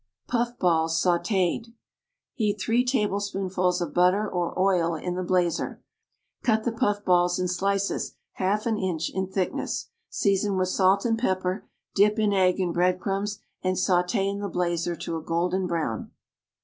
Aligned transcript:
=Puff 0.27 0.57
balls 0.57 0.99
Sautéd.= 0.99 1.73
Heat 2.33 2.59
three 2.59 2.83
tablespoonfuls 2.83 3.81
of 3.81 3.93
butter 3.93 4.27
or 4.27 4.57
oil 4.57 4.95
in 4.95 5.13
the 5.13 5.21
blazer. 5.21 5.83
Cut 6.41 6.63
the 6.63 6.71
puff 6.71 7.05
balls 7.05 7.37
in 7.37 7.47
slices 7.47 8.15
half 8.31 8.65
an 8.65 8.79
inch 8.79 9.11
in 9.13 9.27
thickness, 9.27 9.89
season 10.09 10.57
with 10.57 10.69
salt 10.69 11.05
and 11.05 11.19
pepper, 11.19 11.69
dip 11.93 12.17
in 12.17 12.33
egg 12.33 12.59
and 12.59 12.73
bread 12.73 12.99
crumbs, 12.99 13.41
and 13.61 13.75
sauté 13.75 14.27
in 14.27 14.39
the 14.39 14.49
blazer 14.49 14.95
to 14.95 15.17
a 15.17 15.21
golden 15.23 15.67
brown. 15.67 16.09